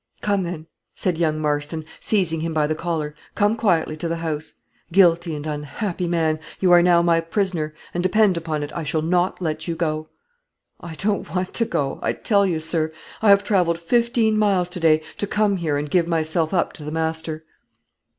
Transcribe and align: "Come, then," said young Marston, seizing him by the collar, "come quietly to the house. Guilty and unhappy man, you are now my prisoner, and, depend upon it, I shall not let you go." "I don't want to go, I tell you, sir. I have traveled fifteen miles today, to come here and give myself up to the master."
"Come, 0.21 0.41
then," 0.41 0.65
said 0.95 1.19
young 1.19 1.39
Marston, 1.39 1.85
seizing 1.99 2.39
him 2.39 2.55
by 2.55 2.65
the 2.65 2.73
collar, 2.73 3.13
"come 3.35 3.55
quietly 3.55 3.95
to 3.97 4.07
the 4.07 4.15
house. 4.15 4.55
Guilty 4.91 5.35
and 5.35 5.45
unhappy 5.45 6.07
man, 6.07 6.39
you 6.59 6.71
are 6.71 6.81
now 6.81 7.03
my 7.03 7.19
prisoner, 7.21 7.75
and, 7.93 8.01
depend 8.01 8.35
upon 8.35 8.63
it, 8.63 8.71
I 8.73 8.81
shall 8.81 9.03
not 9.03 9.39
let 9.43 9.67
you 9.67 9.75
go." 9.75 10.09
"I 10.79 10.95
don't 10.95 11.29
want 11.35 11.53
to 11.53 11.65
go, 11.65 11.99
I 12.01 12.13
tell 12.13 12.47
you, 12.47 12.59
sir. 12.59 12.91
I 13.21 13.29
have 13.29 13.43
traveled 13.43 13.77
fifteen 13.77 14.39
miles 14.39 14.69
today, 14.69 15.03
to 15.19 15.27
come 15.27 15.57
here 15.57 15.77
and 15.77 15.87
give 15.87 16.07
myself 16.07 16.51
up 16.51 16.73
to 16.73 16.83
the 16.83 16.91
master." 16.91 17.45